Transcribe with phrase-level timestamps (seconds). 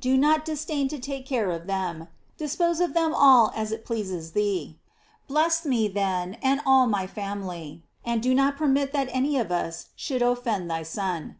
[0.00, 4.32] Do not disdain to take care of them; dispose of them all as it pleases
[4.32, 4.78] thee.
[5.28, 9.88] Bless me, then, and all my family, and do not permit that any of us
[9.94, 11.36] should offend thy Son.